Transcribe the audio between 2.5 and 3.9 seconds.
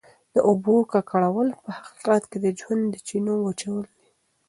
ژوند د چینو وچول